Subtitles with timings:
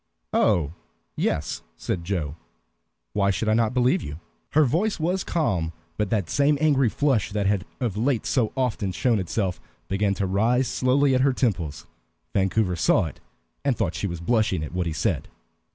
[0.33, 0.73] "Oh,
[1.15, 2.35] yes," said Joe.
[3.13, 4.19] "Why should I not believe you?"
[4.53, 8.93] Her voice was calm, but that same angry flush that had of late so often
[8.93, 11.85] shown itself began to rise slowly at her temples.
[12.33, 13.19] Vancouver saw it,
[13.63, 15.27] and thought she was blushing at what he said.